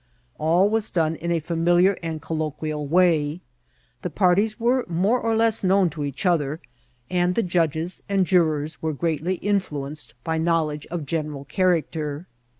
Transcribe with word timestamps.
All 0.39 0.67
was 0.67 0.89
done 0.89 1.13
in 1.17 1.31
a 1.31 1.39
familiar 1.39 1.91
and 2.01 2.19
colloquial 2.23 2.87
way; 2.87 3.41
the 4.01 4.09
parties 4.09 4.59
were 4.59 4.83
more 4.89 5.19
or 5.19 5.35
less 5.35 5.63
known 5.63 5.91
to 5.91 6.03
each 6.03 6.25
other, 6.25 6.59
and 7.11 7.37
judges 7.47 8.01
and 8.09 8.25
jurors 8.25 8.81
were 8.81 8.93
greatly 8.93 9.35
in 9.35 9.59
fluenced 9.59 10.15
by 10.23 10.39
knowledge 10.39 10.87
of 10.87 11.05
general 11.05 11.45
character. 11.45 12.25